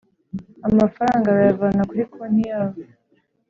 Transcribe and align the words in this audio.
Amafaranga 0.67 1.27
bayavana 1.37 1.81
kuri 1.89 2.03
konti 2.13 2.41
yabo 2.49 2.79